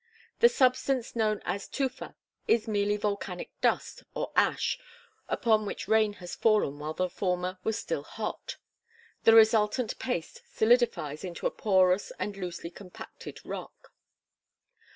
The 0.39 0.49
substance 0.49 1.15
known 1.15 1.43
as 1.45 1.67
tufa 1.67 2.15
is 2.47 2.67
merely 2.67 2.97
volcanic 2.97 3.51
dust 3.61 4.01
or 4.15 4.31
ash 4.35 4.79
upon 5.29 5.63
which 5.63 5.87
rain 5.87 6.13
has 6.13 6.33
fallen 6.33 6.79
while 6.79 6.95
the 6.95 7.07
former 7.07 7.59
was 7.63 7.77
still 7.77 8.01
hot. 8.01 8.57
The 9.25 9.35
resultant 9.35 9.99
paste 9.99 10.41
solidifies 10.51 11.23
into 11.23 11.45
a 11.45 11.51
porous 11.51 12.11
and 12.17 12.35
loosely 12.35 12.71
compacted 12.71 13.45
rock. 13.45 13.93